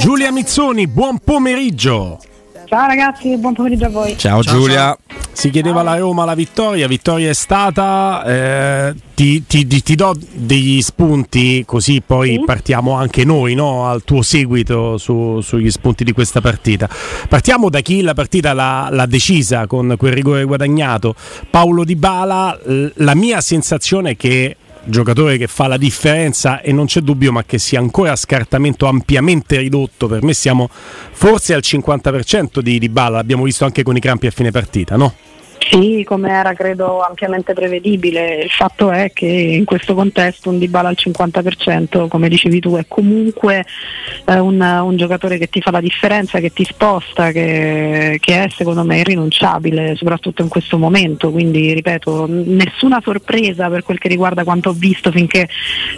[0.00, 2.18] Giulia Mizzoni, buon pomeriggio.
[2.64, 4.16] Ciao ragazzi, buon pomeriggio a voi.
[4.16, 4.76] Ciao, ciao Giulia.
[4.76, 4.98] Ciao.
[5.32, 10.16] Si chiedeva alla Roma la vittoria, vittoria è stata, eh, ti, ti, ti, ti, do
[10.32, 12.44] degli spunti così poi sì.
[12.46, 13.86] partiamo anche noi no?
[13.86, 16.88] al tuo seguito su, sugli spunti di questa partita.
[17.28, 21.14] Partiamo da chi la partita l'ha, l'ha decisa con quel rigore guadagnato.
[21.50, 26.86] Paolo Di Bala, la mia sensazione è che giocatore che fa la differenza e non
[26.86, 31.62] c'è dubbio ma che sia ancora a scartamento ampiamente ridotto per me siamo forse al
[31.64, 35.14] 50% di, di Balla l'abbiamo visto anche con i crampi a fine partita no?
[35.70, 38.42] Sì, come era credo ampiamente prevedibile.
[38.42, 42.84] Il fatto è che in questo contesto un Dybala al 50%, come dicevi tu, è
[42.86, 43.64] comunque
[44.26, 48.48] eh, un, un, giocatore che ti fa la differenza, che ti sposta, che, che, è
[48.50, 51.30] secondo me irrinunciabile, soprattutto in questo momento.
[51.30, 55.48] Quindi, ripeto, nessuna sorpresa per quel che riguarda quanto ho visto finché,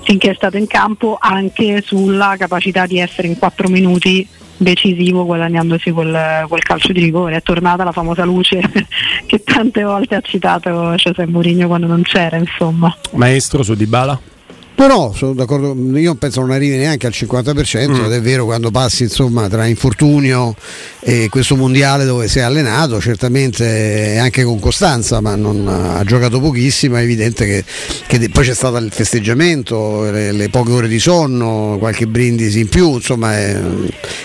[0.05, 4.27] finché è stato in campo, anche sulla capacità di essere in 4 minuti
[4.57, 7.37] decisivo guadagnandosi quel, quel, calcio di rigore.
[7.37, 8.61] È tornata la famosa luce
[9.27, 12.95] che tante volte ha citato José Mourinho quando non c'era, insomma.
[13.13, 14.35] Maestro su Dybala?
[14.77, 15.75] No, no, sono d'accordo.
[15.99, 18.05] Io penso non arrivi neanche al 50%, mm.
[18.05, 20.55] ed è vero quando passi insomma, tra infortunio
[21.01, 26.41] e questo mondiale dove si è allenato, certamente anche con costanza, ma non, ha giocato
[26.41, 27.65] pochissimo, è evidente che,
[28.07, 32.69] che poi c'è stato il festeggiamento, le, le, poche ore di sonno, qualche brindisi in
[32.69, 33.59] più, insomma è,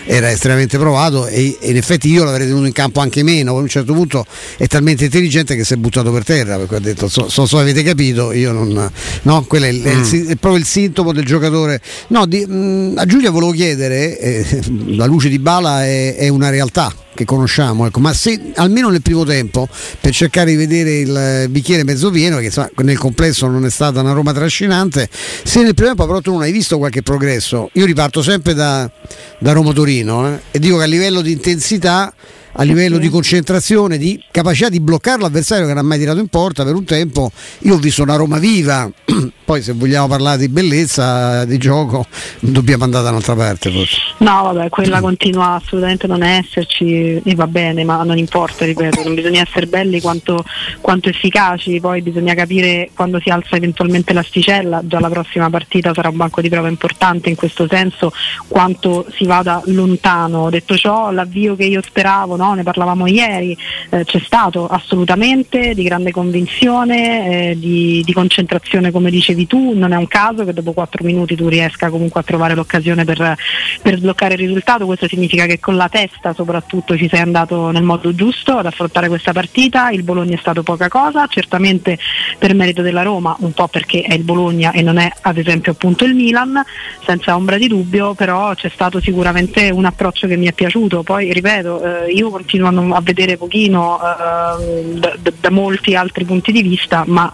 [0.06, 3.60] era estremamente provato e, e, in effetti io l'avrei tenuto in campo anche meno, a
[3.60, 4.26] un certo punto
[4.58, 7.58] è talmente intelligente che si è buttato per terra, perché ha detto, so, so, so
[7.58, 8.92] avete capito, io non...
[9.22, 9.86] No, quello è, mm.
[9.86, 11.80] è, il, proprio il sintomo del giocatore.
[12.08, 14.61] No, di, mh, mm, a Giulia volevo chiedere, eh,
[14.98, 19.02] la luce di Bala è, è una realtà che conosciamo, ecco, ma se almeno nel
[19.02, 19.67] primo tempo
[20.00, 24.00] per cercare di vedere il bicchiere mezzo pieno, che insomma, nel complesso non è stata
[24.00, 27.86] una Roma trascinante, se nel primo tempo però tu non hai visto qualche progresso, io
[27.86, 28.89] riparto sempre da,
[29.38, 32.14] da Roma Torino eh, e dico che a livello di intensità
[32.54, 36.28] a livello di concentrazione, di capacità di bloccare l'avversario che non ha mai tirato in
[36.28, 37.32] porta per un tempo.
[37.60, 38.89] Io ho visto una Roma viva,
[39.45, 42.06] poi se vogliamo parlare di bellezza di gioco
[42.40, 43.98] dobbiamo andare da un'altra parte forse.
[44.17, 49.16] No, vabbè, quella continua assolutamente non esserci e va bene, ma non importa, ripeto, non
[49.16, 50.44] bisogna essere belli quanto,
[50.82, 56.10] quanto efficaci, poi bisogna capire quando si alza eventualmente l'asticella, già la prossima partita sarà
[56.10, 58.11] un banco di prova importante in questo senso,
[58.48, 60.50] quanto si vada lontano.
[60.50, 62.54] Detto ciò, l'avvio che io speravo no?
[62.54, 63.56] ne parlavamo ieri,
[63.90, 69.94] eh, c'è stato assolutamente di grande convinzione, eh, di, di, concentrazione come dicevi tu, non
[69.94, 73.38] è un caso che dopo quattro minuti tu riesca comunque a trovare l'occasione per,
[73.82, 77.84] per sbloccare il risultato, questo significa che con la testa soprattutto ci sei andato nel
[77.84, 81.98] modo giusto ad affrontare questa partita, il Bologna è stato poca cosa, certamente
[82.38, 85.73] per merito della Roma, un po' perché è il Bologna e non è ad esempio
[85.73, 86.62] appunto il Milan,
[87.06, 91.32] senza ombra di dubbio, però c'è stato sicuramente un approccio che mi è piaciuto, poi
[91.32, 97.03] ripeto, eh, io continuano a vedere pochino eh, da, da, molti altri punti di vista,
[97.05, 97.33] ma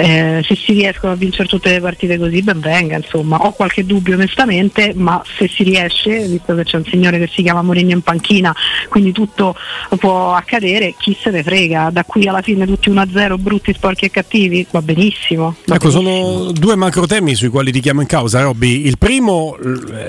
[0.00, 3.84] eh, se si riescono a vincere tutte le partite così ben venga, insomma, ho qualche
[3.84, 7.92] dubbio onestamente, ma se si riesce, visto che c'è un signore che si chiama Mourinho
[7.92, 8.54] in panchina,
[8.88, 9.54] quindi tutto
[9.98, 14.10] può accadere, chi se ne frega, da qui alla fine tutti 1-0 brutti, sporchi e
[14.10, 15.56] cattivi, va benissimo.
[15.66, 16.38] Va ecco, benissimo.
[16.38, 18.86] sono due macro temi sui quali richiamo in causa, Robby.
[18.86, 19.56] Il primo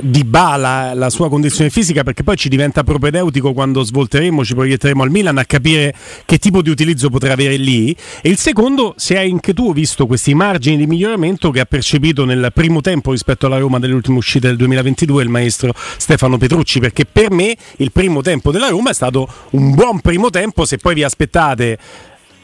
[0.02, 5.04] di Bala, la sua condizione fisica, perché poi ci diventa propedeutico quando svolteremo, ci proietteremo
[5.04, 5.94] al Milan a capire
[6.26, 7.94] che tipo di utilizzo potrà avere lì.
[8.22, 12.24] E il secondo, se hai anche tu visto questi margini di miglioramento che ha percepito
[12.24, 16.80] nel primo tempo rispetto alla Roma delle ultime uscite del 2022 il maestro Stefano Petrucci
[16.80, 20.66] perché per me il primo tempo della Roma è stato un buon primo tempo.
[20.66, 21.80] Se poi vi aspettate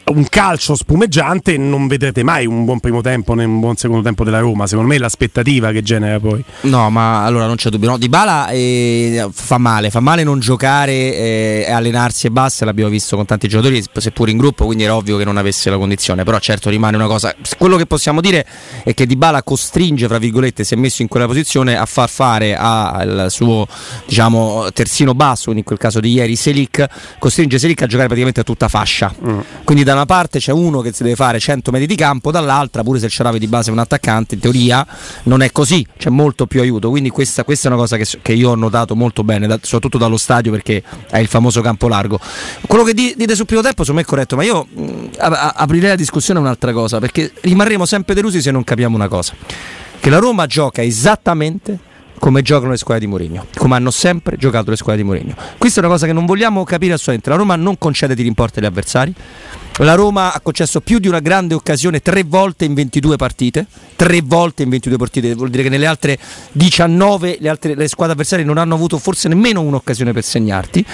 [0.09, 4.23] un calcio spumeggiante non vedrete mai un buon primo tempo né un buon secondo tempo
[4.23, 4.65] della Roma.
[4.67, 6.43] Secondo me è l'aspettativa che genera poi.
[6.61, 7.89] No, ma allora non c'è dubbio.
[7.89, 12.63] No, Di Bala eh, fa male, fa male non giocare e eh, allenarsi e basta.
[12.63, 15.77] L'abbiamo visto con tanti giocatori, seppur in gruppo, quindi era ovvio che non avesse la
[15.77, 16.23] condizione.
[16.23, 17.35] Però certo rimane una cosa.
[17.57, 18.45] Quello che possiamo dire
[18.83, 22.09] è che Di Bala costringe, fra virgolette, si è messo in quella posizione a far
[22.09, 23.67] fare al suo
[24.05, 26.85] diciamo terzino basso, quindi in quel caso di ieri Selic,
[27.19, 29.13] costringe Selic a giocare praticamente a tutta fascia.
[29.25, 29.39] Mm.
[29.63, 32.83] Quindi da una parte c'è uno che si deve fare 100 metri di campo, dall'altra,
[32.83, 34.85] pure se ce l'avevi di base un attaccante, in teoria
[35.23, 36.89] non è così, c'è molto più aiuto.
[36.89, 39.97] Quindi questa, questa è una cosa che, che, io ho notato molto bene, da, soprattutto
[39.97, 42.19] dallo stadio perché è il famoso campo largo.
[42.65, 45.95] Quello che dite sul primo tempo, secondo me è corretto, ma io mh, aprirei la
[45.95, 49.33] discussione un'altra cosa, perché rimarremo sempre delusi se non capiamo una cosa.
[49.99, 51.79] Che la Roma gioca esattamente
[52.19, 55.35] come giocano le squadre di Mourinho, come hanno sempre giocato le squadre di Mourinho.
[55.57, 57.29] Questa è una cosa che non vogliamo capire assolutamente.
[57.29, 59.13] La Roma non concede tiri in porta agli avversari.
[59.79, 63.65] La Roma ha concesso più di una grande occasione tre volte in 22 partite.
[63.95, 66.17] Tre volte in 22 partite, vuol dire che nelle altre
[66.51, 70.85] 19 le, altre, le squadre avversarie non hanno avuto forse nemmeno un'occasione per segnarti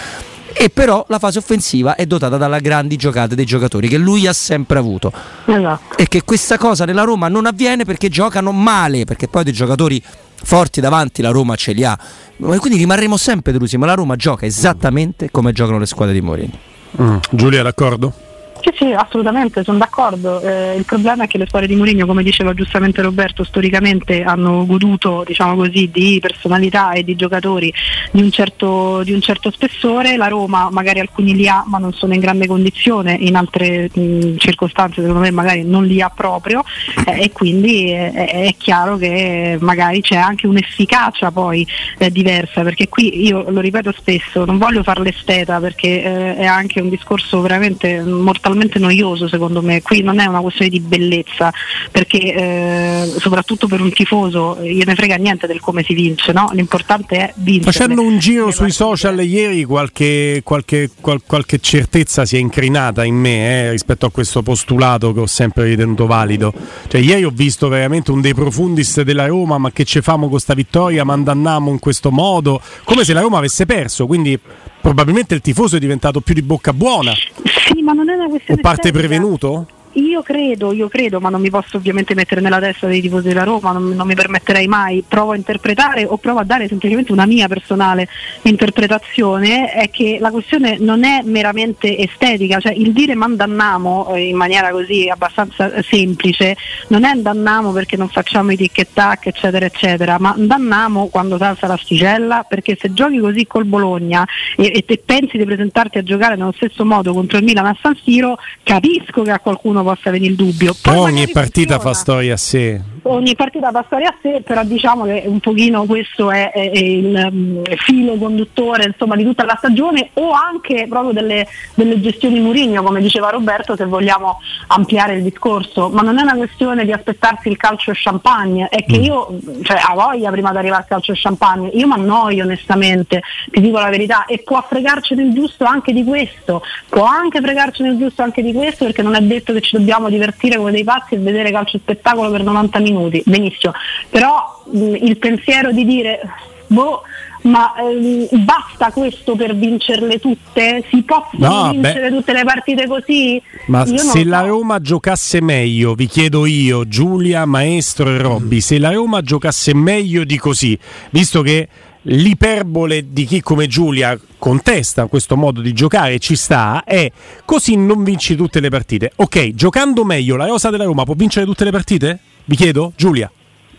[0.53, 4.33] e però la fase offensiva è dotata dalla grandi giocate dei giocatori che lui ha
[4.33, 5.11] sempre avuto
[5.45, 5.97] esatto.
[5.97, 10.01] e che questa cosa nella Roma non avviene perché giocano male perché poi dei giocatori
[10.43, 11.97] forti davanti la Roma ce li ha
[12.37, 16.57] quindi rimarremo sempre delusi ma la Roma gioca esattamente come giocano le squadre di Mourinho
[17.01, 17.17] mm.
[17.31, 18.31] Giulia d'accordo?
[18.63, 20.39] Sì, sì, assolutamente, sono d'accordo.
[20.39, 24.65] Eh, il problema è che le squadre di Mourinho, come diceva giustamente Roberto, storicamente hanno
[24.65, 27.73] goduto diciamo così, di personalità e di giocatori
[28.11, 30.15] di un, certo, di un, certo, spessore.
[30.15, 34.37] La Roma magari alcuni li ha ma non sono in grande condizione, in altre mh,
[34.37, 36.63] circostanze secondo me magari non li ha proprio
[37.05, 41.67] eh, e quindi è, è, chiaro che magari c'è anche un'efficacia poi
[41.97, 46.45] eh, diversa perché qui io lo ripeto spesso, non voglio fare l'esteta perché eh, è
[46.45, 50.79] anche un discorso veramente mortalmente totalmente noioso secondo me, qui non è una questione di
[50.79, 51.51] bellezza,
[51.91, 56.49] perché eh, soprattutto per un tifoso gliene frega niente del come si vince, no?
[56.53, 57.71] l'importante è vincere.
[57.71, 63.15] Facendo un giro sui social ieri qualche, qualche, qual, qualche, certezza si è incrinata in
[63.15, 66.53] me eh, rispetto a questo postulato che ho sempre ritenuto valido.
[66.87, 70.31] Cioè, ieri ho visto veramente un dei profundis della Roma, ma che ci famo con
[70.31, 74.39] questa vittoria, ma andannamo in questo modo, come se la Roma avesse perso, quindi
[74.83, 77.13] probabilmente il tifoso è diventato più di bocca buona.
[77.13, 78.59] Sì, ma non è una questione.
[78.59, 79.65] O parte prevenuto?
[79.93, 83.43] Io credo, io credo, ma non mi posso ovviamente mettere nella testa dei tifosi della
[83.43, 87.27] Roma, non, non, mi permetterei mai, provo a interpretare o provo a dare semplicemente una
[87.27, 88.07] mia personale
[88.41, 94.35] interpretazione, è che la questione non è meramente estetica, cioè il dire mandannamo eh, in
[94.35, 96.57] maniera così abbastanza semplice,
[96.87, 101.37] non è andannamo perché non facciamo i tic e tac eccetera eccetera, ma andannamo quando
[101.37, 104.25] salsa l'asticella, perché se giochi così col Bologna
[104.57, 107.77] e, e te pensi di presentarti a giocare nello stesso modo contro il Milan a
[107.79, 110.75] San Siro, capisco che a qualcuno possa venire il dubbio.
[110.81, 111.93] Poi ogni partita funziona.
[111.93, 112.81] fa storia a sé.
[113.05, 116.79] Ogni partita fa storia a sé, però diciamo che un pochino questo è, è, è
[116.79, 122.39] il um, filo conduttore insomma, di tutta la stagione o anche proprio delle, delle gestioni
[122.39, 125.89] Murigno, come diceva Roberto, se vogliamo ampliare il discorso.
[125.89, 129.03] Ma non è una questione di aspettarsi il calcio e champagne, è che mm.
[129.03, 133.21] io cioè, ho voglia prima di arrivare al calcio e champagne, io mi annoio onestamente,
[133.51, 137.83] ti dico la verità, e può fregarci del giusto anche di questo, può anche fregarci
[137.83, 140.83] del giusto anche di questo perché non è detto che ci dobbiamo divertire come dei
[140.83, 142.91] pazzi e vedere calcio spettacolo per 90 minuti,
[143.25, 143.73] benissimo,
[144.09, 146.19] però mh, il pensiero di dire
[146.67, 147.03] boh,
[147.43, 150.83] ma ehm, basta questo per vincerle tutte?
[150.89, 152.15] Si possono no, vincere beh.
[152.17, 153.41] tutte le partite così?
[153.67, 154.23] Ma se so.
[154.25, 158.59] la Roma giocasse meglio, vi chiedo io, Giulia, Maestro e Robby, mm.
[158.59, 160.77] se la Roma giocasse meglio di così,
[161.11, 161.67] visto che
[162.05, 167.09] l'iperbole di chi come Giulia contesta questo modo di giocare ci sta è
[167.45, 169.11] così non vinci tutte le partite.
[169.15, 172.19] Ok, giocando meglio la Rosa della Roma può vincere tutte le partite?
[172.45, 173.31] Vi chiedo, Giulia.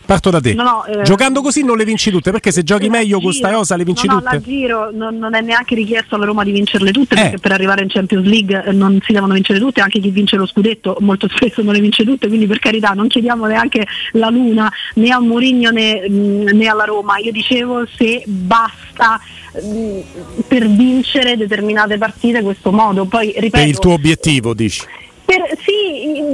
[0.07, 0.53] Parto da te.
[0.53, 3.51] No, no, eh, Giocando così non le vinci tutte, perché se giochi meglio con sta
[3.51, 4.35] rosa le vinci no, tutte?
[4.37, 7.21] No, giro non, non, è neanche richiesto alla Roma di vincerle tutte, eh.
[7.21, 10.37] perché per arrivare in Champions League eh, non si devono vincere tutte, anche chi vince
[10.37, 14.29] lo scudetto molto spesso non le vince tutte, quindi per carità non chiediamo neanche la
[14.29, 17.17] luna né a Mourinho né, né alla Roma.
[17.19, 19.19] Io dicevo se basta
[20.47, 23.07] per vincere determinate partite questo modo.
[23.07, 23.57] Poi ripeto.
[23.57, 24.85] È il tuo obiettivo, dici?
[25.25, 25.73] Per, sì,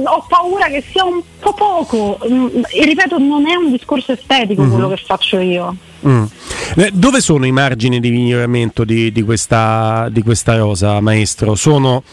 [0.05, 2.19] ho paura che sia un po' poco.
[2.29, 4.71] Mm, e ripeto, non è un discorso estetico mm-hmm.
[4.71, 5.75] quello che faccio io.
[6.05, 6.23] Mm.
[6.77, 11.55] Eh, dove sono i margini di miglioramento di, di, questa, di, questa, rosa, maestro?
[11.55, 12.03] Sono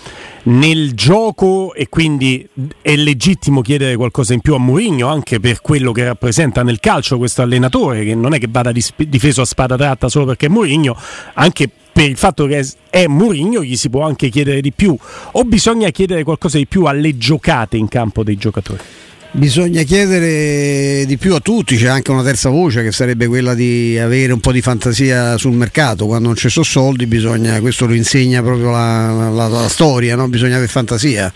[0.45, 2.47] nel gioco e quindi
[2.81, 7.19] è legittimo chiedere qualcosa in più a Mourinho anche per quello che rappresenta nel calcio
[7.19, 10.97] questo allenatore che non è che vada difeso a spada tratta solo perché è Mourinho,
[11.35, 14.97] anche per il fatto che è Mourinho gli si può anche chiedere di più
[15.33, 18.79] o bisogna chiedere qualcosa di più alle giocate in campo dei giocatori?
[19.39, 23.97] Bisogna chiedere di più a tutti, c'è anche una terza voce che sarebbe quella di
[23.97, 27.95] avere un po' di fantasia sul mercato, quando non ci sono soldi bisogna, questo lo
[27.95, 30.27] insegna proprio la, la, la storia, no?
[30.27, 31.33] bisogna avere fantasia.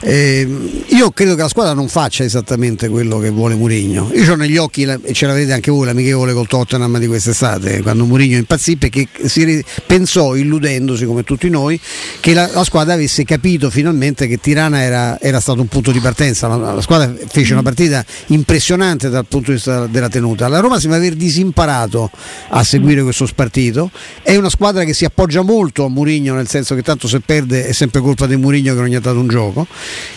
[0.00, 0.46] Eh,
[0.88, 4.58] io credo che la squadra non faccia esattamente quello che vuole Murigno, io ho negli
[4.58, 9.08] occhi, e ce l'avete anche voi, l'amichevole col Tottenham di quest'estate, quando Murigno impazzì perché
[9.24, 11.80] si pensò, illudendosi come tutti noi,
[12.20, 16.00] che la, la squadra avesse capito finalmente che Tirana era, era, stato un punto di
[16.00, 20.48] partenza, la, la squadra fece fece una partita impressionante dal punto di vista della tenuta.
[20.48, 22.10] La Roma sembra aver disimparato
[22.48, 23.90] a seguire questo spartito.
[24.20, 27.68] È una squadra che si appoggia molto a Murigno, nel senso che tanto se perde
[27.68, 29.66] è sempre colpa di Murigno che non gli ha dato un gioco.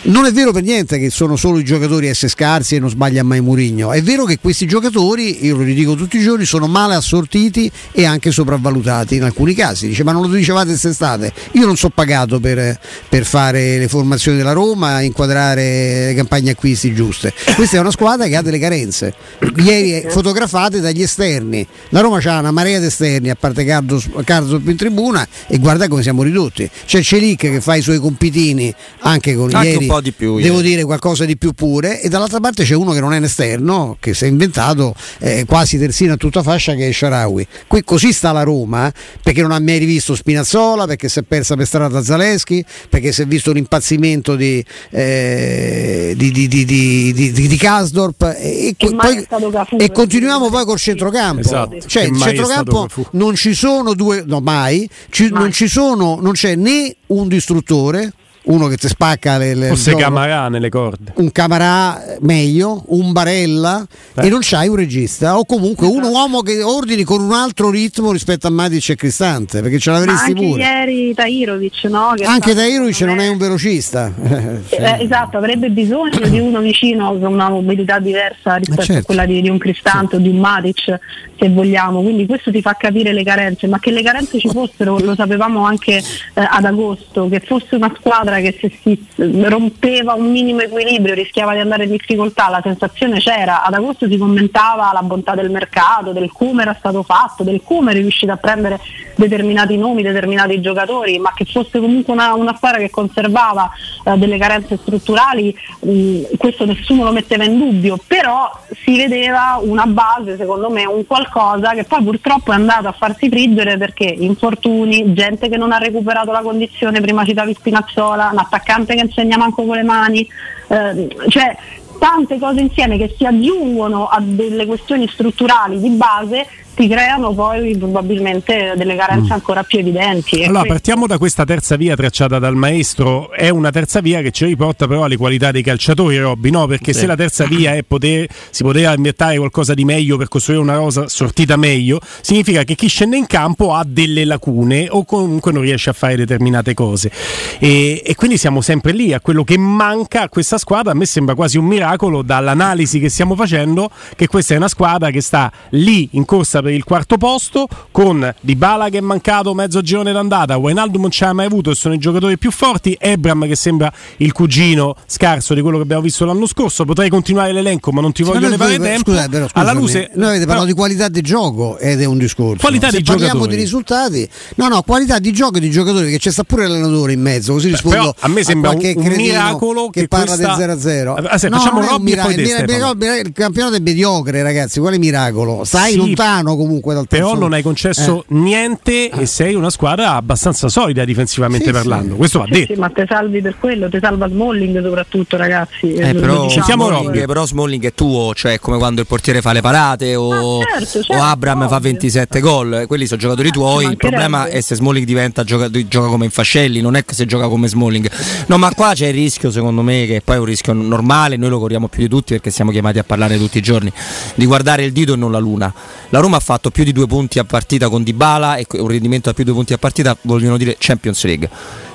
[0.04, 2.90] Non è vero per niente che sono solo i giocatori a essere scarsi e non
[2.90, 3.92] sbaglia mai Murigno.
[3.92, 8.06] È vero che questi giocatori, io lo ridico tutti i giorni, sono male assortiti e
[8.06, 9.88] anche sopravvalutati in alcuni casi.
[9.88, 11.32] Dice, ma non lo dicevate quest'estate?
[11.54, 16.94] Io non sono pagato per, per fare le formazioni della Roma, inquadrare le campagne acquisti
[16.94, 17.09] giuste.
[17.56, 19.14] Questa è una squadra che ha delle carenze.
[19.58, 21.66] Ieri fotografate dagli esterni.
[21.90, 25.88] La Roma ha una marea di esterni, a parte Cardo, Cardo in tribuna, e guarda
[25.88, 26.70] come siamo ridotti.
[26.86, 30.40] C'è Celic che fa i suoi compitini anche con Anche ieri, un po' di più,
[30.40, 30.70] Devo ieri.
[30.70, 32.02] dire qualcosa di più pure.
[32.02, 35.46] E dall'altra parte c'è uno che non è un esterno, che si è inventato eh,
[35.48, 37.48] quasi terzino a tutta fascia, che è Sharawi.
[37.68, 41.56] Qui così sta la Roma, perché non ha mai rivisto Spinazzola, perché si è persa
[41.56, 46.66] per strada Zaleschi, perché si è visto un impazzimento di, eh, di, di, di,
[47.04, 51.42] di, di, di- di Kasdorp e, poi- Cafu, e continuiamo poi col centrocampo.
[51.42, 55.42] Esatto, Cioè, il centrocampo non ci sono due, no mai, ci- Mai.
[55.42, 59.96] non ci sono, non c'è né un distruttore, uno che ti spacca le, le Forse
[59.96, 61.14] Camarà nelle corde.
[61.16, 64.26] un Camarà meglio, un Barella Eh.
[64.26, 68.12] e non c'hai un regista o comunque un uomo che ordini con un altro ritmo
[68.12, 70.62] rispetto a Matic e Cristante perché ce Ma l'avresti anche pure.
[70.64, 72.14] ieri Tahirovic, no?
[72.16, 74.12] Che Anche Dairovic non è un velocista.
[74.70, 79.02] Eh, esatto, avrebbe bisogno di uno vicino con una mobilità diversa rispetto certo.
[79.02, 81.00] a quella di, di un Cristante o di un Matic,
[81.38, 82.02] se vogliamo.
[82.02, 85.66] Quindi questo ti fa capire le carenze, ma che le carenze ci fossero lo sapevamo
[85.66, 86.04] anche eh,
[86.36, 89.08] ad agosto, che fosse una squadra che se si
[89.44, 94.18] rompeva un minimo equilibrio rischiava di andare in difficoltà, la sensazione c'era, ad agosto si
[94.18, 98.38] commentava la bontà del mercato, del come era stato fatto, del come è riuscito a
[98.38, 98.80] prendere
[99.16, 103.70] determinati nomi, determinati giocatori, ma che fosse comunque una, una squadra che conservava
[104.04, 108.50] eh, delle carenze strutturali, mh, questo nessuno lo metteva in dubbio, però
[108.84, 113.30] si vedeva una base, secondo me, un qualcosa che poi purtroppo è andato a farsi
[113.30, 118.96] friggere perché infortuni, gente che non ha recuperato la condizione, prima citavi Spinazzola, un attaccante
[118.96, 120.28] che insegna manco con le mani,
[120.68, 121.56] eh, cioè
[122.00, 126.48] tante cose insieme che si aggiungono a delle questioni strutturali di base
[126.80, 130.36] ti creano poi probabilmente delle carenze ancora più evidenti.
[130.44, 133.34] Allora, questo- partiamo da questa terza via tracciata dal maestro.
[133.34, 136.68] È una terza via che ci riporta però alle qualità dei calciatori, Robby, no?
[136.68, 140.62] Perché se la terza via è poter, si poteva inventare qualcosa di meglio per costruire
[140.62, 145.52] una rosa sortita meglio, significa che chi scende in campo ha delle lacune o comunque
[145.52, 147.12] non riesce a fare determinate cose.
[147.60, 150.92] E, e quindi siamo sempre lì, a quello che manca a questa squadra.
[150.92, 155.10] A me sembra quasi un miracolo dall'analisi che stiamo facendo che questa è una squadra
[155.10, 159.82] che sta lì in corsa per il quarto posto con Dybala che è mancato mezzo
[159.82, 163.48] girone d'andata, Wijnaldum non ci ha mai avuto e sono i giocatori più forti, Ebram
[163.48, 167.92] che sembra il cugino scarso di quello che abbiamo visto l'anno scorso, potrei continuare l'elenco
[167.92, 169.12] ma non ti voglio levare voi- tempo.
[169.12, 172.18] scusate, però, Alla luce noi avete parlato però- di qualità di gioco ed è un
[172.18, 172.58] discorso.
[172.62, 173.56] Qualità Se di parliamo giocatori.
[173.56, 177.22] di risultati, no, no, qualità di gioco di giocatori perché c'è sta pure l'allenatore in
[177.22, 177.54] mezzo.
[177.54, 180.80] Così rispondo però a me sembra qualche un- un miracolo che, che parla questa- del
[180.80, 181.14] 0-0.
[181.16, 184.80] Ah, sì, No, facciamo Robby e poi il, miracolo- il campionato è mediocre, ragazzi.
[184.80, 185.64] Quale miracolo?
[185.64, 187.26] Stai Sì, lontano comunque dal terzo.
[187.28, 188.34] però non hai concesso Eh.
[188.36, 192.12] niente e sei una squadra abbastanza solida difensivamente Sì, parlando.
[192.12, 192.18] sì.
[192.18, 192.74] Questo va Sì, detto.
[192.74, 195.94] sì, ma te salvi per quello, te salva Smalling soprattutto ragazzi.
[195.94, 196.92] Eh, Lo però, diciamo, eh.
[196.94, 200.66] Smalling, però Smalling è tuo, cioè come quando il portiere fa le parate o, Ah,
[200.80, 201.80] certo, certo, o Abram fa ovvio.
[201.80, 206.26] 27 gol, quelli sono giocatori tuoi, il problema è se Smalling diventa gioca, gioca come
[206.26, 208.10] in fascelli, non è che se gioca come Smalling.
[208.48, 211.50] No, ma qua c'è il rischio secondo me che poi è un rischio normale, noi
[211.50, 213.92] lo corriamo più di tutti perché siamo chiamati a parlare tutti i giorni,
[214.36, 215.74] di guardare il dito e non la luna.
[216.10, 219.30] La Roma ha fatto più di due punti a partita con Dybala e un rendimento
[219.30, 221.50] a più di due punti a partita vogliono dire Champions League.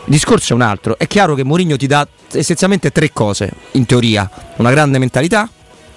[0.04, 3.86] Il discorso è un altro, è chiaro che Mourinho ti dà essenzialmente tre cose, in
[3.86, 5.48] teoria, una grande mentalità,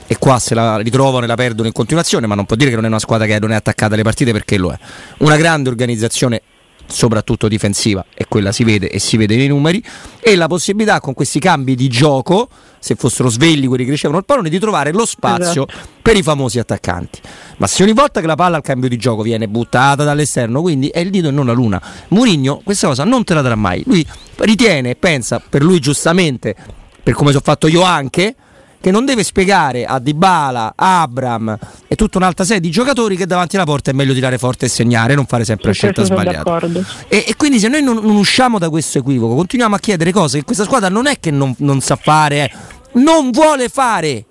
[0.10, 2.75] e qua se la ritrovano e la perdono in continuazione, ma non può dire che
[2.77, 4.77] non è una squadra che non è attaccata alle partite perché lo è.
[5.20, 6.42] Una grande organizzazione,
[6.88, 9.84] soprattutto difensiva, e quella si vede e si vede nei numeri,
[10.20, 14.25] e la possibilità con questi cambi di gioco, se fossero svegli quelli che ricevevano il
[14.25, 15.65] pallone, di trovare lo spazio
[16.01, 17.20] per i famosi attaccanti.
[17.58, 20.88] Ma se ogni volta che la palla al cambio di gioco viene buttata dall'esterno, quindi
[20.88, 21.82] è il dito e non la luna.
[22.10, 23.84] Mourinho questa cosa non te la darà mai.
[23.86, 24.06] Lui
[24.38, 26.56] ritiene e pensa, per lui giustamente,
[27.03, 28.36] per come sono fatto io anche,
[28.79, 31.57] che non deve spiegare a Dybala, Abram
[31.88, 34.69] e tutta un'altra serie di giocatori che davanti alla porta è meglio tirare forte e
[34.69, 36.60] segnare, non fare sempre Su scelta sbagliata.
[37.07, 40.39] E, e quindi se noi non, non usciamo da questo equivoco, continuiamo a chiedere cose
[40.39, 42.51] che questa squadra non è che non, non sa fare, eh,
[42.93, 44.25] non vuole fare.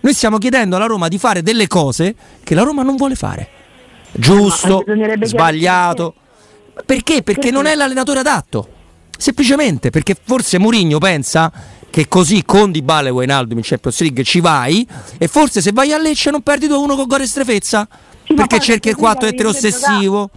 [0.00, 3.48] Noi stiamo chiedendo alla Roma di fare delle cose che la Roma non vuole fare.
[4.12, 6.14] Giusto, bisognerebbe sbagliato.
[6.84, 7.22] Perché?
[7.22, 8.68] Perché non è l'allenatore adatto.
[9.18, 11.50] Semplicemente perché forse Mourinho pensa
[11.90, 14.86] che così con Di Bale e Wijnaldum in Champions League ci vai
[15.18, 17.88] e forse se vai a Lecce non perdi 2-1 con Gore Strefezza
[18.24, 20.30] Sì, perché cerchi il perché 4 devi pure ossessivo.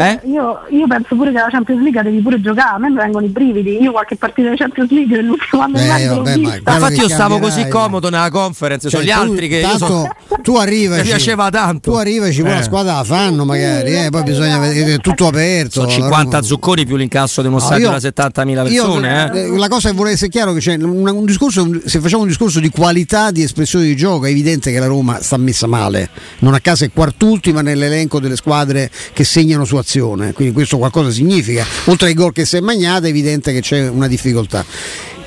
[0.00, 0.20] Eh?
[0.24, 3.24] Io, io penso pure che la Champions League devi pure giocare, a me mi vengono
[3.26, 7.08] i brividi, io qualche partita di Champions League nell'ultimo anno Eh, vabbè, ma Infatti io
[7.08, 10.08] stavo così comodo nella conference, Cioè, sono gli tu- altri che io tanto, so-
[10.42, 11.90] tu arrivaci, mi piaceva tanto.
[11.90, 12.54] Tu arrivaci, poi Eh.
[12.54, 15.80] la squadra la fanno magari, eh, poi bisogna vedere tutto aperto.
[15.80, 19.30] sono la 50 Roma- zucconi più l'incasso di uno stadio io- da 70.000 io, persone.
[19.34, 19.38] eh.
[19.40, 22.28] eh, La cosa che vorrei essere chiaro che c'è un, un discorso, se facciamo un
[22.28, 26.08] discorso di qualità di espressione di gioco, è evidente che la Roma sta messa male.
[26.38, 31.10] Non a caso è quartultima nell'elenco delle squadre che segnano su azione, quindi questo qualcosa
[31.10, 31.66] significa.
[31.86, 34.64] Oltre ai gol che si è magnata è evidente che c'è una difficoltà.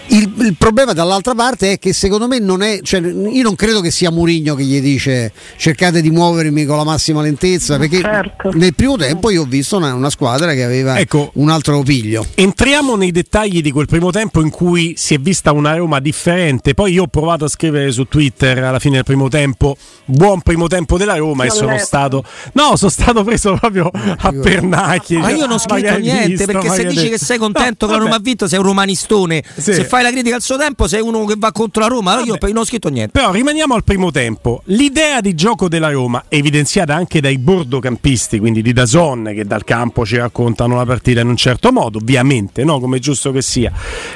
[0.08, 3.80] Il, il problema dall'altra parte è che secondo me non è, cioè, io non credo
[3.80, 8.52] che sia Murigno che gli dice cercate di muovermi con la massima lentezza, perché Certo.
[8.54, 11.32] nel primo tempo io ho visto una, una squadra che aveva Ecco.
[11.36, 12.26] un altro piglio.
[12.36, 16.74] Entriamo nei dettagli di quel primo tempo in cui si è vista una Roma differente.
[16.74, 20.68] Poi io ho provato a scrivere su Twitter alla fine del primo tempo, buon primo
[20.68, 21.86] tempo della Roma e Non sono letto.
[21.86, 25.18] stato No, sono stato preso proprio a pernacchie.
[25.20, 27.26] Ma io non ho scritto niente visto, perché se dici che detto.
[27.26, 29.44] sei contento No, che la Roma ha vinto sei un romanistone.
[29.56, 29.74] Sì.
[29.74, 32.14] Se fai la critica al suo tempo sei uno che va contro la Roma.
[32.14, 32.52] Allora io Vabbè.
[32.52, 33.12] non ho scritto niente.
[33.12, 34.64] Però rimaniamo al primo tempo.
[34.66, 40.04] L'idea di gioco della Roma, evidenziata anche dai bordocampisti, quindi di Dazon, che dal campo
[40.04, 42.80] ci raccontano la partita in un certo modo, ovviamente, no?
[42.80, 43.72] come è giusto che sia.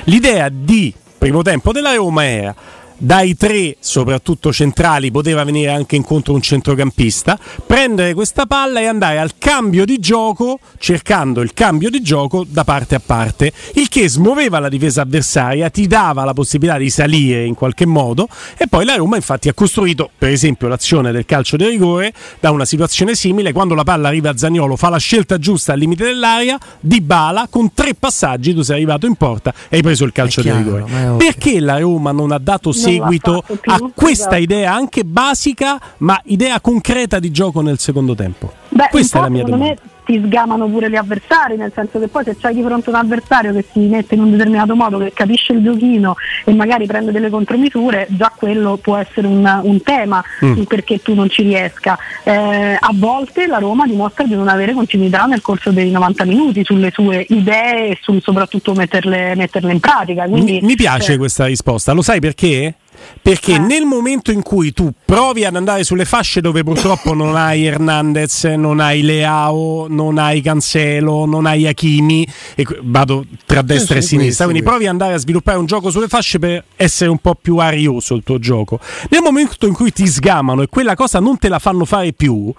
[0.05, 2.55] L'idea di primo tempo della Roma era
[2.97, 9.19] dai tre, soprattutto centrali, poteva venire anche incontro un centrocampista, prendere questa palla e andare
[9.19, 14.09] al cambio di gioco, cercando il cambio di gioco da parte a parte, il che
[14.09, 18.27] smuoveva la difesa avversaria, ti dava la possibilità di salire in qualche modo.
[18.57, 22.51] E poi la Roma infatti ha costruito, per esempio, l'azione del calcio di rigore da
[22.51, 26.03] una situazione simile, quando la palla arriva a Zagnolo, fa la scelta giusta al limite
[26.03, 30.11] dell'area, di bala, con tre passaggi tu sei arrivato in porta e hai preso il
[30.11, 30.83] calcio di chiaro, rigore.
[30.85, 31.17] è ovvio.
[31.17, 34.35] Perché la Roma non ha dato l'ha seguito a questa esatto.
[34.35, 38.51] idea anche basica, ma idea concreta di gioco nel secondo tempo?
[38.69, 39.95] Beh, Questa è la mia domanda.
[40.07, 43.51] Ti sgamano pure gli avversari, nel senso che poi se c'hai di fronte un avversario
[43.51, 47.29] che si mette in un determinato modo, che capisce il giochino e magari prende delle
[47.29, 50.63] contromisure, già quello può essere un, un tema Mm.
[50.63, 51.97] perché tu non ci riesca.
[52.23, 56.63] Eh, a volte la Roma dimostra di non avere continuità nel corso dei 90 minuti
[56.63, 60.25] sulle sue idee e sul soprattutto metterle, metterle in pratica.
[60.25, 62.75] Quindi, Mi, mi piace cioè, questa risposta, lo sai perché?
[63.21, 63.59] Perché Eh.
[63.59, 68.43] nel momento in cui tu provi ad andare sulle fasce dove purtroppo non hai Hernandez,
[68.45, 74.19] non hai Leao, non hai Cancelo, non hai Hakimi, e vado tra destra sì, e
[74.19, 77.35] sinistra, quindi provi ad andare a sviluppare un gioco sulle fasce per essere un po'
[77.35, 78.79] più arioso il tuo gioco.
[79.09, 82.53] Nel momento in cui ti sgamano e quella cosa non te la fanno fare più,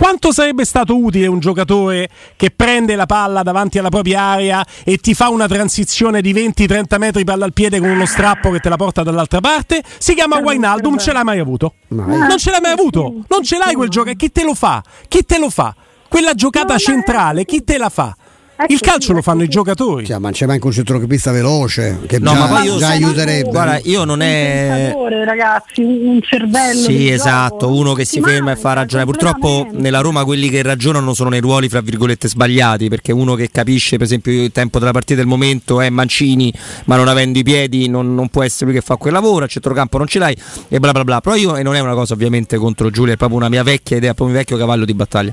[0.00, 4.96] quanto sarebbe stato utile un giocatore che prende la palla davanti alla propria area e
[4.96, 8.70] ti fa una transizione di 20-30 metri palla al piede con uno strappo che te
[8.70, 9.82] la porta dall'altra parte?
[9.98, 11.74] Si chiama Wijnaldum, non ce l'hai mai avuto?
[11.88, 12.16] Mai.
[12.16, 13.24] Non ce l'hai mai avuto?
[13.28, 14.10] Non ce l'hai quel gioco?
[14.14, 14.82] Chi te lo fa?
[15.06, 15.74] Chi te lo fa?
[16.08, 18.16] Quella giocata centrale, chi te la fa?
[18.62, 19.58] Ecco, Il calcio sì, lo fanno ecco, i sì.
[19.58, 20.06] giocatori.
[20.06, 23.48] Cioè, ma c'è anche un centrocampista veloce che No, già, ma poi io- già aiuterebbe.
[23.48, 24.66] Guarda, io non un è.
[24.68, 26.80] pensatore, ragazzi, un un cervello.
[26.80, 27.74] Sì, esatto, gioco.
[27.74, 29.08] uno che si manca ferma e fa ragionare.
[29.08, 33.48] Purtroppo nella Roma quelli che ragionano sono nei ruoli, fra virgolette, sbagliati, perché uno che
[33.50, 36.52] capisce, per esempio, il tempo della partita del momento è Mancini,
[36.84, 39.48] ma non avendo i piedi non, non può essere lui che fa quel lavoro, a
[39.48, 40.36] centrocampo non ce l'hai,
[40.68, 41.20] e bla bla bla.
[41.20, 43.96] Però io, e non è una cosa ovviamente contro Giulia, è proprio una mia vecchia
[43.96, 45.32] idea, proprio un vecchio cavallo di battaglia.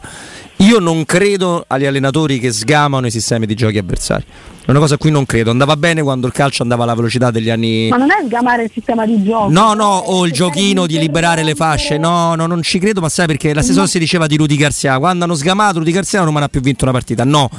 [0.58, 4.26] Io non credo agli allenatori che sgamano i sistemi di giochi avversari.
[4.66, 5.52] È una cosa a cui non credo.
[5.52, 7.88] Andava bene quando il calcio andava alla velocità degli anni...
[7.90, 9.50] Ma non è sgamare il sistema di gioco.
[9.50, 11.98] No, no, o il giochino di liberare le fasce.
[11.98, 14.58] No, no, non ci credo, ma sai perché la stessa cosa si diceva di Rudy
[14.58, 14.98] Garcia.
[14.98, 17.24] Quando hanno sgamato Rudy Garcia non ha più vinto una partita.
[17.24, 17.50] No,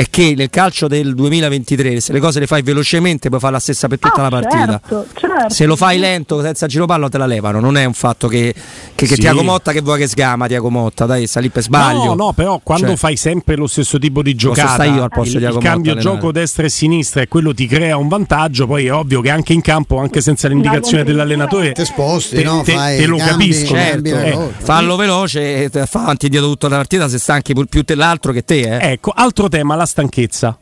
[0.00, 3.58] è che nel calcio del 2023 se le cose le fai velocemente puoi fare la
[3.58, 4.80] stessa per tutta Ah, la partita.
[4.88, 5.48] certo, certo.
[5.54, 7.60] Se lo fai lento, senza giro palla, te la levano.
[7.60, 8.54] Non è un fatto che,
[8.94, 9.20] che, che Sì.
[9.20, 12.04] Tiago Motta che vuoi che sgama Tiago Motta, dai, sta lì per sbaglio.
[12.04, 15.36] No, no, però quando Cioè, fai sempre lo stesso tipo di giocata, io al posto
[15.38, 18.66] il, di il cambio Motta, gioco destra e sinistra e quello ti crea un vantaggio,
[18.66, 22.62] poi è ovvio che anche in campo, anche senza l'indicazione dell'allenatore, Te sposti, te, no?
[22.62, 23.74] te- Fai te lo cambi, capisco.
[23.74, 27.94] Certo, Eh, fallo veloce, e fa avanti dietro tutta la partita se stanchi più te
[27.94, 28.60] l'altro che te.
[28.78, 28.92] Eh.
[28.92, 30.56] Ecco, altro tema, la stanchezza.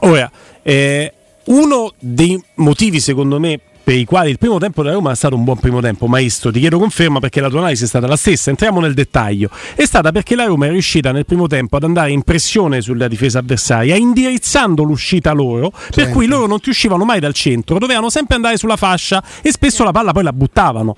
[0.00, 0.30] Ora,
[0.62, 1.12] eh,
[1.44, 5.34] uno dei motivi secondo me per i quali il primo tempo della Roma è stato
[5.34, 8.14] un buon primo tempo, maestro, ti chiedo conferma perché la tua analisi è stata la
[8.16, 11.82] stessa, entriamo nel dettaglio, è stata perché la Roma è riuscita nel primo tempo ad
[11.82, 16.12] andare in pressione sulla difesa avversaria, indirizzando l'uscita loro, per Certo.
[16.12, 19.82] cui loro non ti uscivano mai dal centro, dovevano sempre andare sulla fascia e spesso
[19.82, 20.94] la palla poi la buttavano.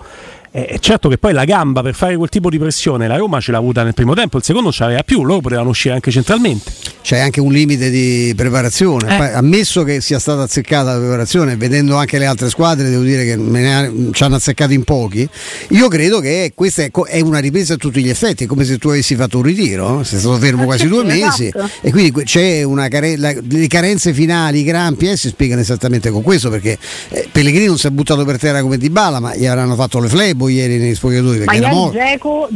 [0.57, 3.51] Eh, certo che poi la gamba per fare quel tipo di pressione la Roma ce
[3.51, 6.13] l'ha avuta nel primo tempo, il secondo non ce l'aveva più, loro potevano uscire anche
[6.13, 6.71] centralmente.
[7.03, 9.19] c'è anche un limite di preparazione.
[9.19, 9.33] Eh.
[9.33, 13.37] Ammesso che sia stata azzeccata la preparazione, vedendo anche le altre squadre, devo dire che
[13.37, 15.29] me ne ha, ci hanno azzeccato in pochi.
[15.71, 18.79] Io credo che questa è, è, una ripresa a tutti gli effetti, è come se
[18.79, 21.69] tu avessi fatto un ritiro, sei stato fermo quasi due mesi esatto.
[21.81, 26.11] e quindi c'è una care- la, le carenze finali, i grampi eh, si spiegano esattamente
[26.11, 29.35] con questo perché eh, Pellegrini non si è buttato per terra come Di Bala, ma
[29.35, 31.99] gli avranno fatto le flebo ieri negli spogliatoi perché ma era morto.
[31.99, 32.49] Geco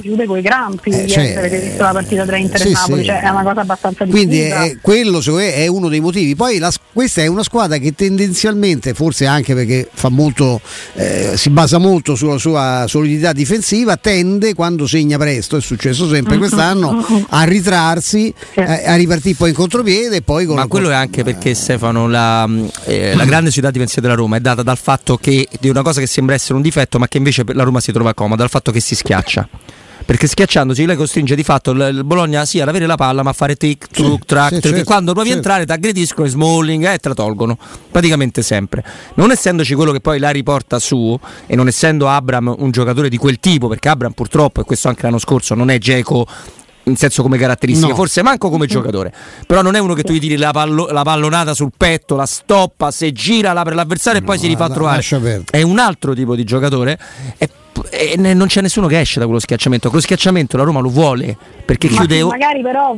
[0.00, 3.00] chiude con i grampi, eh, cioè, avete visto la partita tra Inter e sì, Napoli,
[3.00, 3.06] sì.
[3.06, 4.26] Cioè, è una cosa abbastanza difficile.
[4.26, 6.34] Quindi è, quello è uno dei motivi.
[6.34, 10.60] Poi la, questa è una squadra che tendenzialmente, forse anche perché molto,
[10.94, 16.32] eh, si basa molto sulla sua solidità difensiva, tende quando segna presto, è successo sempre
[16.32, 16.40] mm-hmm.
[16.40, 17.22] quest'anno, mm-hmm.
[17.28, 18.60] a ritrarsi, sì.
[18.60, 20.22] eh, a ripartire poi in contropiede.
[20.22, 22.48] Poi con, Ma quello è anche perché Stefano, la,
[22.84, 26.00] eh, la grande città difensiva della Roma è data dal fatto che di una cosa
[26.00, 28.70] che sembra essere un difetto, ma che invece la Roma si trova comoda, dal fatto
[28.70, 29.48] che si schiaccia
[30.04, 33.32] perché schiacciandosi lei costringe di fatto il, Bologna sia ad avere la palla ma a
[33.32, 35.48] fare tic, truc, sì, track, sì, certo, quando provi a certo.
[35.48, 37.56] entrare ti aggrediscono e Smalling e eh, te la tolgono
[37.90, 42.70] praticamente sempre non essendoci quello che poi la riporta su e non essendo Abram un
[42.70, 46.26] giocatore di quel tipo perché Abram purtroppo e questo anche l'anno scorso non è Geco
[46.84, 47.96] in senso come caratteristiche, no.
[47.96, 49.12] forse manco come giocatore,
[49.46, 52.26] però non è uno che tu gli tiri la, pallo, la pallonata sul petto, la
[52.26, 55.02] stoppa, se gira l'apre l'avversario no, e poi si rifà a trovare.
[55.50, 56.98] È un altro tipo di giocatore.
[57.38, 57.48] E
[57.90, 59.88] e non c'è nessuno che esce da quello schiacciamento.
[59.88, 62.22] Quello schiacciamento la Roma lo vuole perché ma chiude.
[62.22, 62.96] Magari però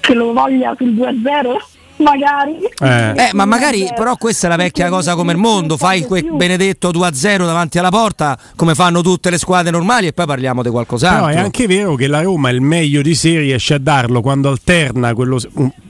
[0.00, 1.56] che lo voglia sul 2-0
[2.02, 2.58] magari.
[2.80, 3.28] Eh.
[3.28, 3.30] eh.
[3.32, 7.44] ma magari, però questa è la vecchia cosa come il mondo, fai quel benedetto 2-0
[7.44, 11.26] davanti alla porta come fanno tutte le squadre normali e poi parliamo di qualcos'altro.
[11.26, 14.48] Però è anche vero che la Roma il meglio di sé riesce a darlo quando
[14.48, 15.38] alterna quello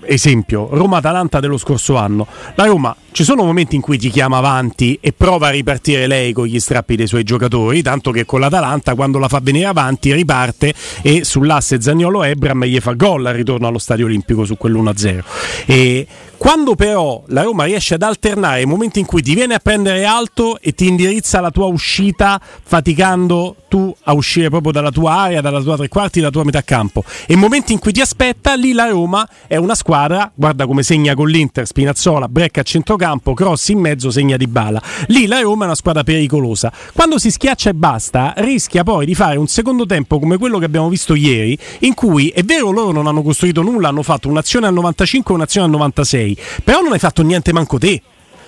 [0.05, 2.27] esempio, Roma-Atalanta dello scorso anno.
[2.55, 6.33] La Roma ci sono momenti in cui ti chiama avanti e prova a ripartire lei
[6.33, 10.13] con gli strappi dei suoi giocatori, tanto che con l'Atalanta quando la fa venire avanti
[10.15, 10.73] riparte
[11.03, 15.23] e sull'asse Zagnolo-Ebram gli fa gol al ritorno allo Stadio Olimpico su quell'1-0.
[15.67, 16.07] E
[16.43, 20.05] quando però la Roma riesce ad alternare i momenti in cui ti viene a prendere
[20.05, 25.41] alto e ti indirizza la tua uscita faticando tu a uscire proprio dalla tua area,
[25.41, 28.73] dalla tua tre quarti, dalla tua metà campo, e momenti in cui ti aspetta, lì
[28.73, 33.69] la Roma è una squadra, guarda come segna con l'Inter, Spinazzola, Brecca a centrocampo, cross
[33.69, 34.83] in mezzo, segna di bala.
[35.07, 36.71] Lì la Roma è una squadra pericolosa.
[36.93, 40.67] Quando si schiaccia e basta, rischia poi di fare un secondo tempo come quello che
[40.67, 44.67] abbiamo visto ieri, in cui è vero loro non hanno costruito nulla, hanno fatto un'azione
[44.67, 46.32] al 95 e un'azione al 96
[46.65, 48.01] però non hai fatto niente manco te.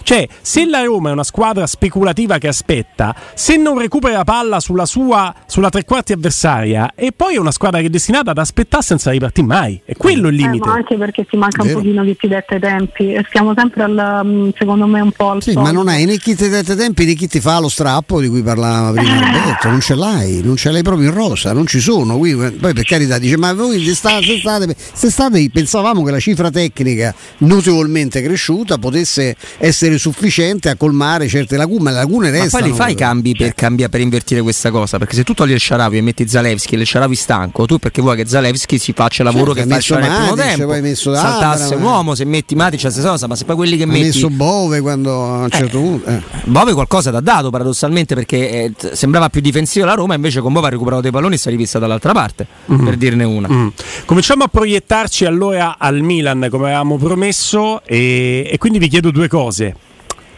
[0.04, 4.84] Cioè, se la Roma è una squadra speculativa che aspetta, se non recupera palla sulla
[4.84, 8.82] sua sulla tre quarti avversaria, e poi è una squadra che è destinata ad aspettare
[8.82, 9.80] senza ripartire mai.
[9.84, 10.64] E quello è il limite.
[10.64, 11.78] Eh, ma anche perché ti manca Vero.
[11.78, 13.14] un pochino di chi dette tempi.
[13.14, 16.18] E stiamo sempre al, mm, secondo me, un po' al Sì, ma non hai né
[16.18, 19.32] chi ti dette tempi né chi ti fa lo strappo di cui parlavamo prima eh.
[19.32, 19.70] Roberto.
[19.70, 22.18] Non ce l'hai, non ce l'hai proprio in rosa, non ci sono.
[22.18, 28.20] Qui, poi per carità dice, ma voi quest'estate, quest'estate pensavamo che la cifra tecnica notevolmente
[28.20, 32.50] cresciuta potesse essere essere sufficiente a colmare certe lacune, ma le lacune restano.
[32.52, 34.98] Ma poi li fai i cambi per, cambia, per invertire questa cosa?
[34.98, 38.02] Perché se tu togli il Sharawi e metti Zalewski e il Sharawi stanco, tu perché
[38.02, 40.66] vuoi che Zalewski si faccia il lavoro certo, che fa il primo tempo?
[40.66, 43.76] Poi messo Saltasse un uomo, se metti Matic la stessa cosa, ma se poi quelli
[43.76, 44.00] che metti...
[44.00, 46.10] Ha messo Bove quando a un certo eh, punto...
[46.10, 46.22] Eh.
[46.44, 50.52] Bove qualcosa ti ha dato paradossalmente perché eh, sembrava più difensiva la Roma, invece con
[50.52, 52.84] Bove ha recuperato dei palloni e si è rivista dall'altra parte, mm-hmm.
[52.84, 53.48] per dirne una.
[53.50, 53.68] Mm.
[54.04, 59.28] Cominciamo a proiettarci allora al Milan come avevamo promesso e, e quindi vi chiedo due
[59.28, 59.74] cose.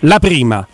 [0.01, 0.67] La prima,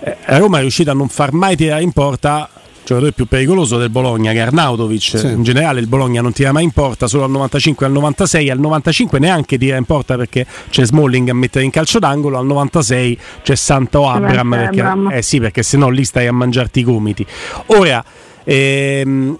[0.00, 3.78] eh, Roma è riuscita a non far mai tirare in porta il giocatore più pericoloso
[3.78, 5.18] del Bologna, che è Arnautovic.
[5.18, 5.26] Sì.
[5.26, 8.50] In generale il Bologna non tira mai in porta, solo al 95 e al 96.
[8.50, 12.46] Al 95 neanche tira in porta perché c'è Smalling a mettere in calcio d'angolo, al
[12.46, 14.50] 96 c'è Santo Abram.
[14.50, 17.24] Perché, eh sì, perché se no lì stai a mangiarti i gomiti.
[17.66, 18.04] Ora,
[18.44, 19.38] ehm,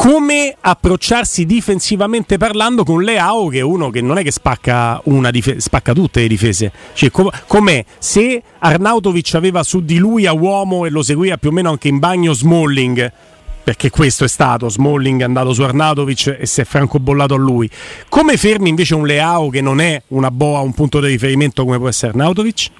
[0.00, 5.30] come approcciarsi difensivamente parlando con Leao che è uno che non è che spacca, una
[5.30, 10.32] dife- spacca tutte le difese cioè, com- com'è se Arnautovic aveva su di lui a
[10.32, 13.12] uomo e lo seguiva più o meno anche in bagno Smalling
[13.62, 17.68] perché questo è stato Smalling è andato su Arnautovic e si è francobollato a lui
[18.08, 21.76] come fermi invece un Leao che non è una boa un punto di riferimento come
[21.76, 22.70] può essere Arnautovic?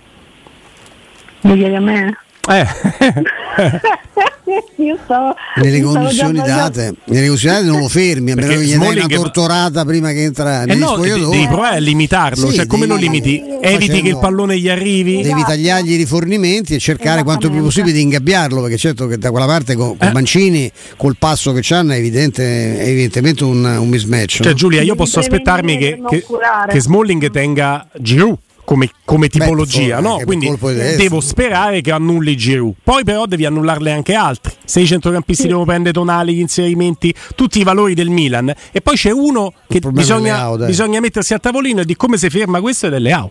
[1.43, 2.17] lo chiedi a me?
[2.49, 2.67] Eh.
[5.05, 8.97] stavo, nelle, condizioni date, nelle condizioni date non lo fermi, a meno che gli dai
[8.97, 12.97] una tortorata prima che entra eh no, devi provare a limitarlo, sì, cioè come lo
[12.97, 13.43] limiti?
[13.61, 15.23] Eviti che il pallone gli arrivi.
[15.23, 19.31] Devi tagliargli i rifornimenti e cercare quanto più possibile di ingabbiarlo, perché certo che da
[19.31, 20.13] quella parte con, con eh.
[20.13, 24.37] Mancini, col passo che hanno, è, evidente, è evidentemente un, un mismatch.
[24.37, 24.55] Cioè, no?
[24.55, 26.25] Giulia, io posso aspettarmi che, che,
[26.69, 28.39] che Smalling tenga Giroud
[28.71, 30.21] come, come tipologia, Beh, no?
[30.25, 30.57] Quindi
[30.97, 32.75] devo sperare che annulli Giroud.
[32.85, 34.53] Poi però devi annullarle anche altri.
[34.65, 38.55] Se i centrocampisti devono prendere tonali, gli inserimenti, tutti i valori del Milan.
[38.71, 42.31] E poi c'è uno che bisogna, Leao, bisogna mettersi a tavolino e di come si
[42.31, 43.31] ferma questo è delle Leao.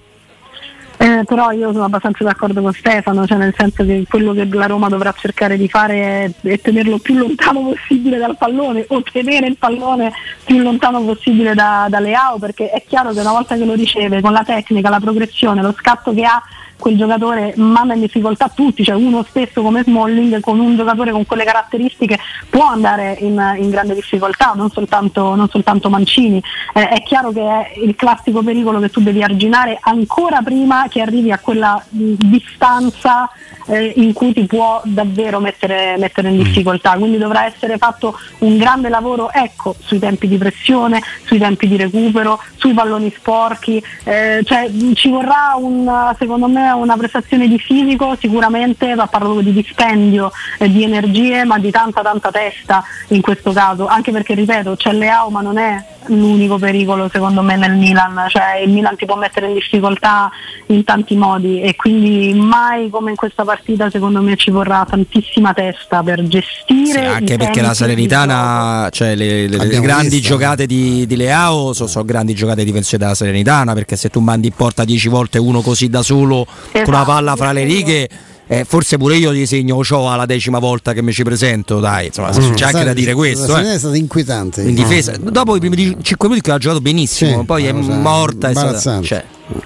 [1.02, 4.66] Eh, però io sono abbastanza d'accordo con Stefano, cioè nel senso che quello che la
[4.66, 9.48] Roma dovrà cercare di fare è, è tenerlo più lontano possibile dal pallone o tenere
[9.48, 10.12] il pallone
[10.44, 14.20] più lontano possibile da, da Leao perché è chiaro che una volta che lo riceve
[14.20, 16.44] con la tecnica, la progressione, lo scatto che ha
[16.80, 21.26] quel giocatore manda in difficoltà tutti, cioè uno stesso come Smalling con un giocatore con
[21.26, 22.18] quelle caratteristiche
[22.50, 26.42] può andare in, in grande difficoltà, non soltanto, non soltanto Mancini.
[26.74, 31.02] Eh, è chiaro che è il classico pericolo che tu devi arginare ancora prima che
[31.02, 33.30] arrivi a quella distanza
[33.68, 36.94] eh, in cui ti può davvero mettere, mettere in difficoltà.
[36.94, 41.78] Quindi dovrà essere fatto un grande lavoro ecco, sui tempi di pressione, sui tempi di
[41.78, 48.16] recupero, sui palloni sporchi, eh, cioè, ci vorrà un, secondo me una prestazione di fisico
[48.20, 53.52] sicuramente, ma parlo di dispendio eh, di energie, ma di tanta tanta testa in questo
[53.52, 58.26] caso, anche perché ripeto c'è Leao ma non è l'unico pericolo secondo me nel Milan,
[58.30, 60.30] cioè il Milan ti può mettere in difficoltà
[60.68, 65.54] in tanti modi e quindi mai come in questa partita secondo me ci vorrà tantissima
[65.54, 70.28] testa per gestire Sì, anche perché la Salernitana, cioè le, le- le grandi visto.
[70.30, 74.54] giocate di, di Leao sono, grandi giocate difensive della Salernitana, perché se tu mandi in
[74.54, 78.10] porta 10 volte uno così da solo con una Esatto, palla fra le righe,
[78.52, 82.08] eh, forse pure io ti segno ciò alla decima volta che mi ci presento, dai,
[82.08, 82.54] insomma, Mm.
[82.54, 83.52] c'è anche da dire questo.
[83.52, 83.76] La eh.
[83.76, 84.64] È stata inquietante.
[84.64, 88.50] In difesa, dopo i primi 5 minuti che ha giocato benissimo, Sì, poi è morta.
[88.50, 89.24] È stata, cioè,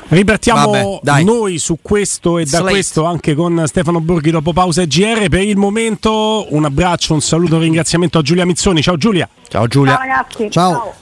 [0.09, 1.23] Ripartiamo Vabbè, dai.
[1.25, 2.71] noi su questo e da Slate.
[2.71, 5.27] questo anche con Stefano Borghi dopo pausa e GR.
[5.29, 8.81] Per il momento un abbraccio, un saluto, un ringraziamento a Giulia Mizzoni.
[8.81, 9.27] Ciao Giulia.
[9.49, 9.93] ciao Giulia.
[9.95, 10.47] Ciao ragazzi.
[10.49, 10.93] Ciao.